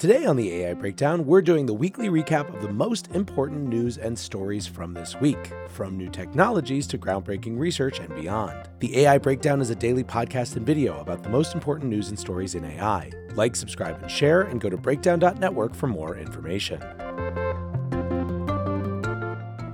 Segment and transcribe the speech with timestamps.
[0.00, 3.98] Today on the AI Breakdown, we're doing the weekly recap of the most important news
[3.98, 8.66] and stories from this week, from new technologies to groundbreaking research and beyond.
[8.78, 12.18] The AI Breakdown is a daily podcast and video about the most important news and
[12.18, 13.10] stories in AI.
[13.34, 16.80] Like, subscribe, and share, and go to breakdown.network for more information.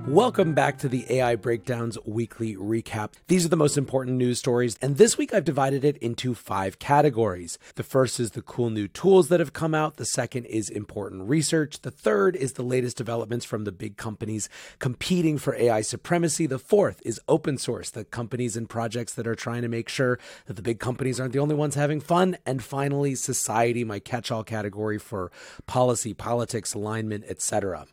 [0.07, 3.11] Welcome back to the AI Breakdowns weekly recap.
[3.27, 6.79] These are the most important news stories, and this week I've divided it into five
[6.79, 7.59] categories.
[7.75, 11.27] The first is the cool new tools that have come out, the second is important
[11.27, 14.47] research, the third is the latest developments from the big companies
[14.79, 19.35] competing for AI supremacy, the fourth is open source, the companies and projects that are
[19.35, 22.63] trying to make sure that the big companies aren't the only ones having fun, and
[22.63, 25.33] finally, society, my catch all category for
[25.65, 27.87] policy, politics, alignment, etc.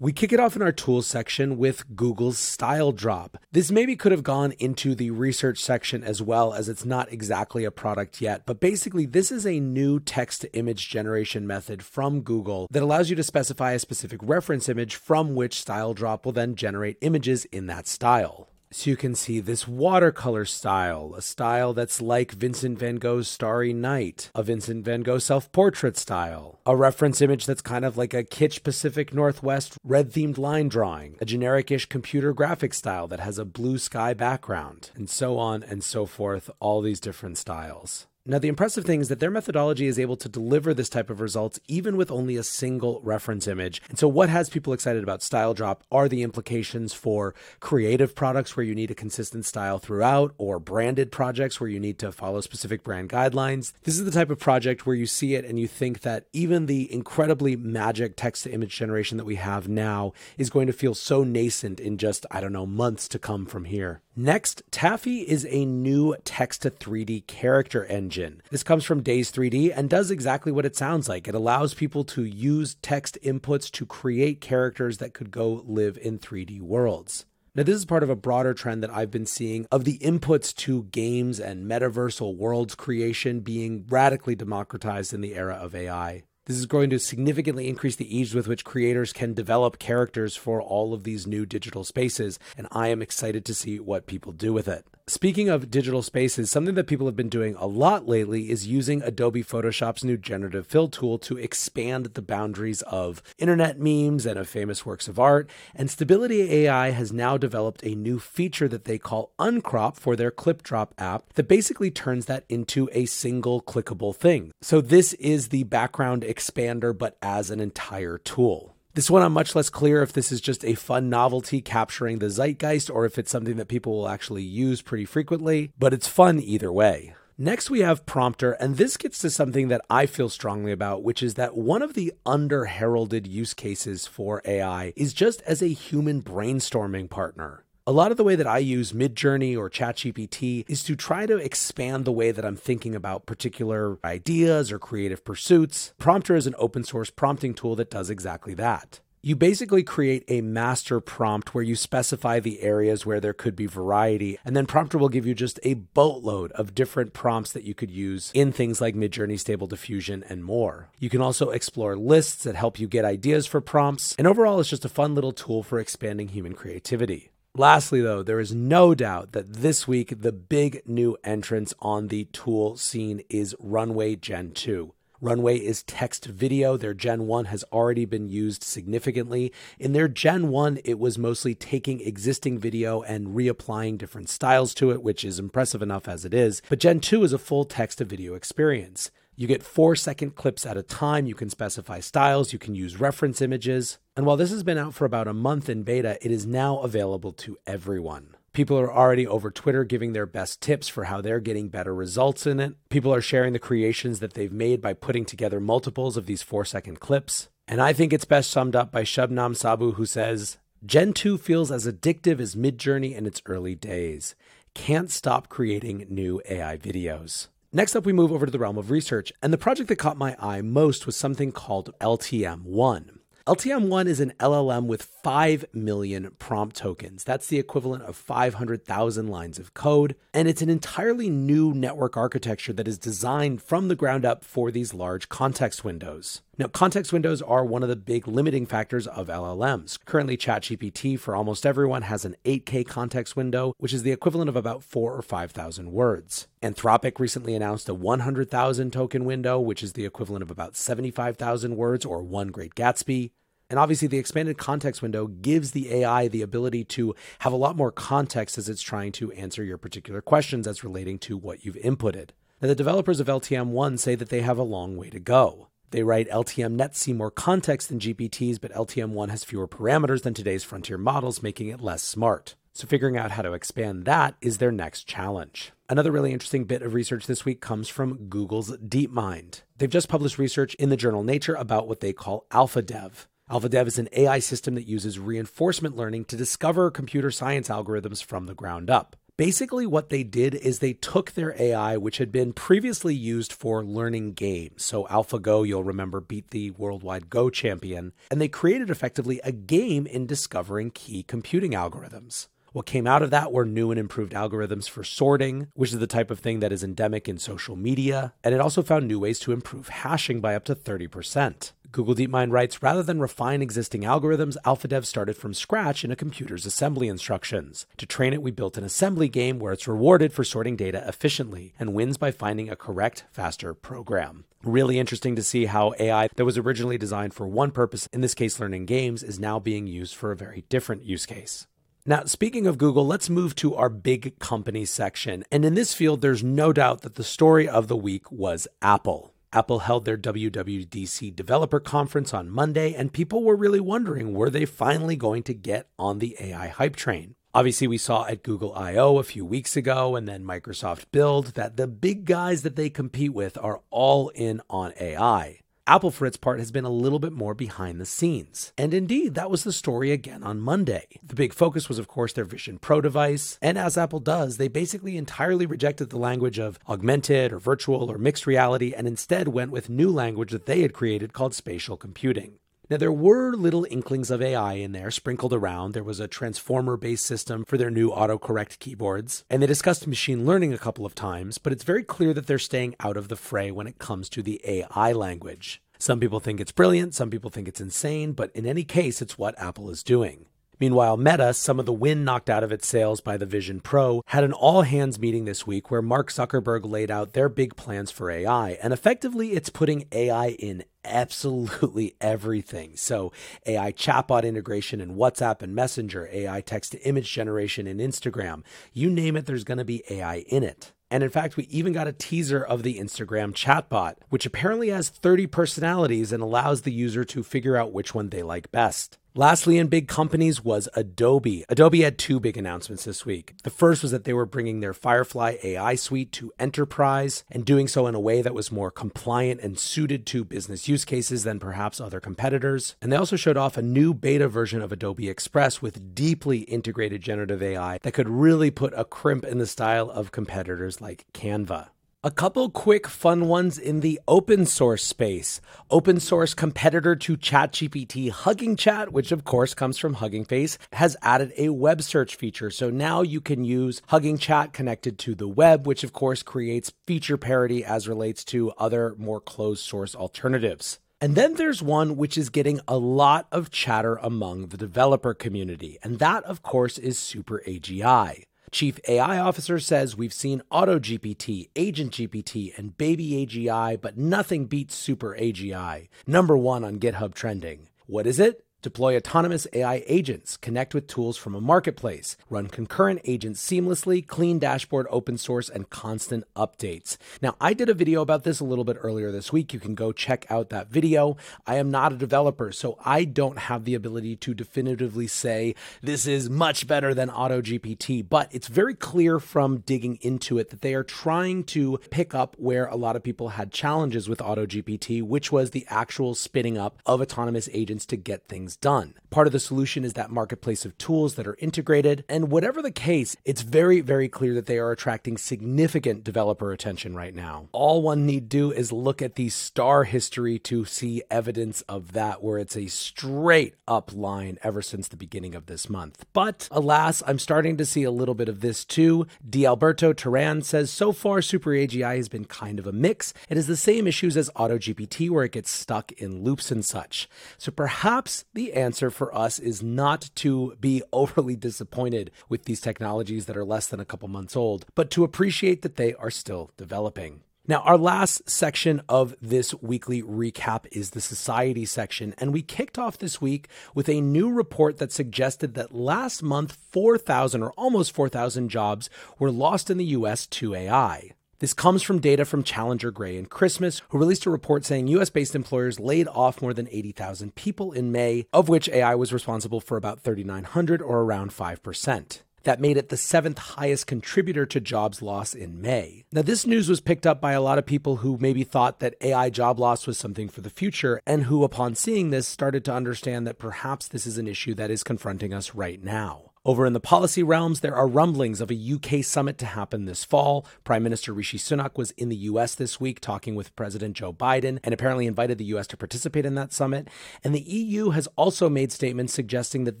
[0.02, 3.36] We kick it off in our tools section with Google's Style Drop.
[3.52, 7.66] This maybe could have gone into the research section as well, as it's not exactly
[7.66, 8.46] a product yet.
[8.46, 13.10] But basically, this is a new text to image generation method from Google that allows
[13.10, 17.44] you to specify a specific reference image from which Style Drop will then generate images
[17.52, 18.49] in that style.
[18.72, 23.72] So you can see this watercolor style, a style that's like Vincent van Gogh's Starry
[23.72, 28.14] Night, a Vincent van Gogh self portrait style, a reference image that's kind of like
[28.14, 33.18] a kitsch Pacific Northwest red themed line drawing, a generic ish computer graphic style that
[33.18, 38.06] has a blue sky background, and so on and so forth, all these different styles.
[38.30, 41.20] Now, the impressive thing is that their methodology is able to deliver this type of
[41.20, 43.82] results even with only a single reference image.
[43.88, 48.56] And so, what has people excited about Style Drop are the implications for creative products
[48.56, 52.40] where you need a consistent style throughout, or branded projects where you need to follow
[52.40, 53.72] specific brand guidelines.
[53.82, 56.66] This is the type of project where you see it and you think that even
[56.66, 60.94] the incredibly magic text to image generation that we have now is going to feel
[60.94, 64.02] so nascent in just, I don't know, months to come from here.
[64.16, 68.42] Next, Tafi is a new text to 3D character engine.
[68.50, 71.28] This comes from Daz 3D and does exactly what it sounds like.
[71.28, 76.18] It allows people to use text inputs to create characters that could go live in
[76.18, 77.24] 3D worlds.
[77.54, 80.54] Now, this is part of a broader trend that I've been seeing of the inputs
[80.56, 86.24] to games and metaversal worlds creation being radically democratized in the era of AI.
[86.50, 90.60] This is going to significantly increase the ease with which creators can develop characters for
[90.60, 94.52] all of these new digital spaces, and I am excited to see what people do
[94.52, 94.84] with it.
[95.10, 99.02] Speaking of digital spaces, something that people have been doing a lot lately is using
[99.02, 104.48] Adobe Photoshop's new generative fill tool to expand the boundaries of internet memes and of
[104.48, 105.50] famous works of art.
[105.74, 110.30] And Stability AI has now developed a new feature that they call Uncrop for their
[110.30, 114.52] Clip Drop app that basically turns that into a single clickable thing.
[114.62, 118.76] So this is the background expander, but as an entire tool.
[118.94, 122.28] This one, I'm much less clear if this is just a fun novelty capturing the
[122.28, 126.40] zeitgeist or if it's something that people will actually use pretty frequently, but it's fun
[126.40, 127.14] either way.
[127.38, 131.22] Next, we have Prompter, and this gets to something that I feel strongly about, which
[131.22, 135.68] is that one of the under heralded use cases for AI is just as a
[135.68, 137.64] human brainstorming partner.
[137.86, 141.38] A lot of the way that I use Midjourney or ChatGPT is to try to
[141.38, 145.94] expand the way that I'm thinking about particular ideas or creative pursuits.
[145.98, 149.00] Prompter is an open source prompting tool that does exactly that.
[149.22, 153.66] You basically create a master prompt where you specify the areas where there could be
[153.66, 157.74] variety, and then Prompter will give you just a boatload of different prompts that you
[157.74, 160.88] could use in things like Midjourney, Stable Diffusion, and more.
[160.98, 164.70] You can also explore lists that help you get ideas for prompts, and overall, it's
[164.70, 167.29] just a fun little tool for expanding human creativity.
[167.56, 172.26] Lastly, though, there is no doubt that this week the big new entrance on the
[172.26, 174.94] tool scene is Runway Gen 2.
[175.20, 176.76] Runway is text video.
[176.76, 179.52] Their Gen 1 has already been used significantly.
[179.80, 184.92] In their Gen 1, it was mostly taking existing video and reapplying different styles to
[184.92, 186.62] it, which is impressive enough as it is.
[186.68, 189.10] But Gen 2 is a full text to video experience.
[189.40, 191.24] You get four second clips at a time.
[191.24, 192.52] You can specify styles.
[192.52, 193.98] You can use reference images.
[194.14, 196.80] And while this has been out for about a month in beta, it is now
[196.80, 198.36] available to everyone.
[198.52, 202.46] People are already over Twitter giving their best tips for how they're getting better results
[202.46, 202.74] in it.
[202.90, 206.66] People are sharing the creations that they've made by putting together multiples of these four
[206.66, 207.48] second clips.
[207.66, 211.70] And I think it's best summed up by Shubham Saboo, who says Gen 2 feels
[211.70, 214.34] as addictive as Midjourney in its early days.
[214.74, 217.48] Can't stop creating new AI videos.
[217.72, 220.16] Next up, we move over to the realm of research, and the project that caught
[220.16, 223.10] my eye most was something called LTM1.
[223.46, 227.22] LTM1 is an LLM with 5 million prompt tokens.
[227.22, 230.16] That's the equivalent of 500,000 lines of code.
[230.34, 234.72] And it's an entirely new network architecture that is designed from the ground up for
[234.72, 236.42] these large context windows.
[236.60, 239.98] Now, context windows are one of the big limiting factors of LLMs.
[240.04, 244.56] Currently, ChatGPT for almost everyone has an 8K context window, which is the equivalent of
[244.56, 246.48] about 4 or 5,000 words.
[246.62, 252.04] Anthropic recently announced a 100,000 token window, which is the equivalent of about 75,000 words
[252.04, 253.30] or one Great Gatsby.
[253.70, 257.74] And obviously, the expanded context window gives the AI the ability to have a lot
[257.74, 261.76] more context as it's trying to answer your particular questions as relating to what you've
[261.76, 262.32] inputted.
[262.60, 265.69] Now, the developers of LTM 1 say that they have a long way to go.
[265.90, 270.22] They write LTM nets see more context than GPTs, but LTM 1 has fewer parameters
[270.22, 272.54] than today's frontier models, making it less smart.
[272.72, 275.72] So, figuring out how to expand that is their next challenge.
[275.88, 279.62] Another really interesting bit of research this week comes from Google's DeepMind.
[279.78, 283.26] They've just published research in the journal Nature about what they call AlphaDev.
[283.50, 288.46] AlphaDev is an AI system that uses reinforcement learning to discover computer science algorithms from
[288.46, 289.16] the ground up.
[289.40, 293.82] Basically, what they did is they took their AI, which had been previously used for
[293.82, 294.84] learning games.
[294.84, 300.06] So, AlphaGo, you'll remember, beat the worldwide Go champion, and they created effectively a game
[300.06, 302.48] in discovering key computing algorithms.
[302.72, 306.06] What came out of that were new and improved algorithms for sorting, which is the
[306.06, 309.38] type of thing that is endemic in social media, and it also found new ways
[309.40, 311.72] to improve hashing by up to 30%.
[311.92, 316.64] Google DeepMind writes rather than refine existing algorithms, AlphaDev started from scratch in a computer's
[316.64, 317.84] assembly instructions.
[317.96, 321.74] To train it, we built an assembly game where it's rewarded for sorting data efficiently
[321.80, 324.44] and wins by finding a correct, faster program.
[324.62, 328.34] Really interesting to see how AI that was originally designed for one purpose, in this
[328.34, 331.66] case learning games, is now being used for a very different use case.
[332.06, 335.44] Now, speaking of Google, let's move to our big company section.
[335.50, 339.29] And in this field, there's no doubt that the story of the week was Apple.
[339.52, 344.64] Apple held their WWDC developer conference on Monday, and people were really wondering were they
[344.64, 347.34] finally going to get on the AI hype train?
[347.52, 351.76] Obviously, we saw at Google I/O a few weeks ago and then Microsoft Build that
[351.76, 355.58] the big guys that they compete with are all in on AI.
[355.90, 358.72] Apple, for its part, has been a little bit more behind the scenes.
[358.78, 361.08] And indeed, that was the story again on Monday.
[361.20, 363.58] The big focus was, of course, their Vision Pro device.
[363.60, 368.18] And as Apple does, they basically entirely rejected the language of augmented or virtual or
[368.18, 372.60] mixed reality and instead went with new language that they had created called spatial computing.
[372.90, 375.94] Now, there were little inklings of AI in there sprinkled around.
[375.94, 380.44] There was a transformer based system for their new autocorrect keyboards, and they discussed machine
[380.44, 383.36] learning a couple of times, but it's very clear that they're staying out of the
[383.36, 385.80] fray when it comes to the AI language.
[386.00, 389.38] Some people think it's brilliant, some people think it's insane, but in any case, it's
[389.38, 390.46] what Apple is doing.
[390.80, 394.22] Meanwhile, Meta, some of the wind knocked out of its sails by the Vision Pro,
[394.26, 398.10] had an all hands meeting this week where Mark Zuckerberg laid out their big plans
[398.10, 398.78] for AI.
[398.82, 402.96] And effectively, it's putting AI in absolutely everything.
[402.96, 403.30] So,
[403.66, 408.62] AI chatbot integration in WhatsApp and Messenger, AI text to image generation in Instagram,
[408.94, 410.92] you name it, there's going to be AI in it.
[411.10, 415.08] And in fact, we even got a teaser of the Instagram chatbot, which apparently has
[415.08, 419.18] 30 personalities and allows the user to figure out which one they like best.
[419.36, 421.64] Lastly, in big companies was Adobe.
[421.68, 423.54] Adobe had two big announcements this week.
[423.62, 427.86] The first was that they were bringing their Firefly AI suite to enterprise and doing
[427.86, 431.60] so in a way that was more compliant and suited to business use cases than
[431.60, 432.96] perhaps other competitors.
[433.00, 437.22] And they also showed off a new beta version of Adobe Express with deeply integrated
[437.22, 441.90] generative AI that could really put a crimp in the style of competitors like Canva.
[442.22, 445.58] A couple quick fun ones in the open source space.
[445.90, 451.16] Open source competitor to ChatGPT, Hugging Chat, which of course comes from Hugging Face, has
[451.22, 452.70] added a web search feature.
[452.70, 456.92] So now you can use Hugging Chat connected to the web, which of course creates
[457.06, 460.98] feature parity as relates to other more closed source alternatives.
[461.22, 465.96] And then there's one which is getting a lot of chatter among the developer community,
[466.02, 468.44] and that, of course, is Super AGI.
[468.72, 474.66] Chief AI Officer says we've seen Auto GPT, Agent GPT, and Baby AGI, but nothing
[474.66, 477.88] beats Super AGI, number one on GitHub trending.
[478.06, 478.64] What is it?
[478.82, 484.58] Deploy autonomous AI agents, connect with tools from a marketplace, run concurrent agents seamlessly, clean
[484.58, 487.18] dashboard, open source, and constant updates.
[487.42, 489.74] Now, I did a video about this a little bit earlier this week.
[489.74, 491.36] You can go check out that video.
[491.66, 496.26] I am not a developer, so I don't have the ability to definitively say this
[496.26, 500.94] is much better than AutoGPT, but it's very clear from digging into it that they
[500.94, 505.52] are trying to pick up where a lot of people had challenges with AutoGPT, which
[505.52, 509.19] was the actual spinning up of autonomous agents to get things done.
[509.30, 512.24] Part of the solution is that marketplace of tools that are integrated.
[512.28, 517.14] And whatever the case, it's very, very clear that they are attracting significant developer attention
[517.14, 517.68] right now.
[517.70, 522.42] All one need do is look at the star history to see evidence of that,
[522.42, 526.26] where it's a straight up line ever since the beginning of this month.
[526.32, 529.28] But alas, I'm starting to see a little bit of this too.
[529.48, 533.32] D'Alberto Terran says so far Super AGI has been kind of a mix.
[533.48, 537.28] It has the same issues as AutoGPT, where it gets stuck in loops and such.
[537.58, 543.44] So perhaps the answer for us is not to be overly disappointed with these technologies
[543.44, 546.70] that are less than a couple months old, but to appreciate that they are still
[546.78, 547.42] developing.
[547.68, 552.98] Now, our last section of this weekly recap is the society section, and we kicked
[552.98, 558.12] off this week with a new report that suggested that last month 4,000 or almost
[558.14, 561.32] 4,000 jobs were lost in the US to AI.
[561.60, 565.28] This comes from data from Challenger Gray and Christmas, who released a report saying US
[565.28, 569.78] based employers laid off more than 80,000 people in May, of which AI was responsible
[569.78, 572.38] for about 3,900 or around 5%.
[572.62, 576.24] That made it the seventh highest contributor to jobs loss in May.
[576.32, 579.16] Now, this news was picked up by a lot of people who maybe thought that
[579.20, 582.94] AI job loss was something for the future, and who, upon seeing this, started to
[582.94, 586.49] understand that perhaps this is an issue that is confronting us right now.
[586.62, 590.24] Over in the policy realms, there are rumblings of a UK summit to happen this
[590.24, 590.66] fall.
[590.84, 594.78] Prime Minister Rishi Sunak was in the US this week talking with President Joe Biden
[594.84, 597.08] and apparently invited the US to participate in that summit.
[597.42, 600.00] And the EU has also made statements suggesting that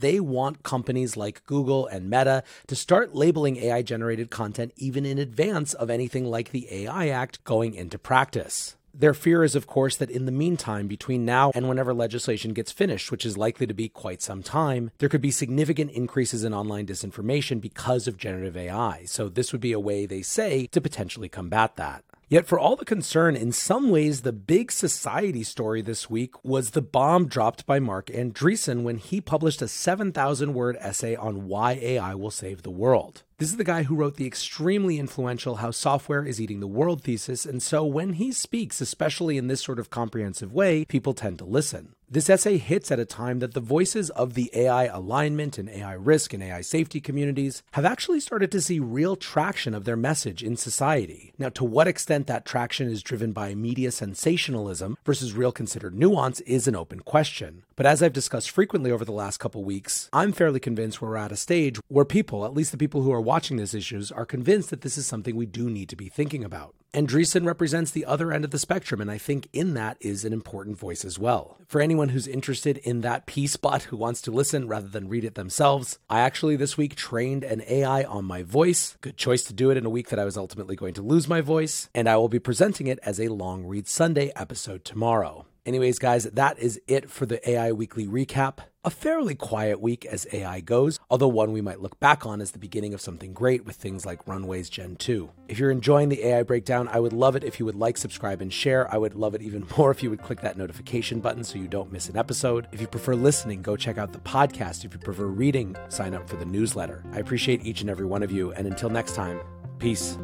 [0.00, 5.16] they want companies like Google and Meta to start labeling AI generated content even in
[5.16, 8.76] advance of anything like the AI Act going into practice.
[8.92, 12.72] Their fear is, of course, that in the meantime, between now and whenever legislation gets
[12.72, 16.52] finished, which is likely to be quite some time, there could be significant increases in
[16.52, 19.04] online disinformation because of generative AI.
[19.06, 22.04] So, this would be a way, they say, to potentially combat that.
[22.30, 26.70] Yet, for all the concern, in some ways, the big society story this week was
[26.70, 31.72] the bomb dropped by Marc Andreessen when he published a 7,000 word essay on why
[31.72, 33.24] AI will save the world.
[33.38, 37.02] This is the guy who wrote the extremely influential How Software is Eating the World
[37.02, 41.36] thesis, and so when he speaks, especially in this sort of comprehensive way, people tend
[41.40, 41.96] to listen.
[42.12, 45.92] This essay hits at a time that the voices of the AI alignment and AI
[45.92, 50.42] risk and AI safety communities have actually started to see real traction of their message
[50.42, 51.32] in society.
[51.38, 56.40] Now, to what extent that traction is driven by media sensationalism versus real considered nuance
[56.40, 57.62] is an open question.
[57.76, 61.30] But as I've discussed frequently over the last couple weeks, I'm fairly convinced we're at
[61.30, 64.70] a stage where people, at least the people who are watching these issues, are convinced
[64.70, 66.74] that this is something we do need to be thinking about.
[66.92, 70.32] Andreessen represents the other end of the spectrum, and I think in that is an
[70.32, 71.56] important voice as well.
[71.68, 75.22] For anyone who's interested in that piece, but who wants to listen rather than read
[75.24, 78.96] it themselves, I actually this week trained an AI on my voice.
[79.02, 81.28] Good choice to do it in a week that I was ultimately going to lose
[81.28, 85.46] my voice, and I will be presenting it as a long read Sunday episode tomorrow.
[85.70, 88.58] Anyways, guys, that is it for the AI Weekly Recap.
[88.84, 92.50] A fairly quiet week as AI goes, although one we might look back on as
[92.50, 95.30] the beginning of something great with things like Runways Gen 2.
[95.46, 98.42] If you're enjoying the AI breakdown, I would love it if you would like, subscribe,
[98.42, 98.92] and share.
[98.92, 101.68] I would love it even more if you would click that notification button so you
[101.68, 102.66] don't miss an episode.
[102.72, 104.84] If you prefer listening, go check out the podcast.
[104.84, 107.04] If you prefer reading, sign up for the newsletter.
[107.12, 109.38] I appreciate each and every one of you, and until next time,
[109.78, 110.18] peace.